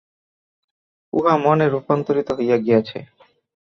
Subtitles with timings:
[1.13, 2.97] উহা মনে রূপান্তরিত হইয়া গিয়াছে।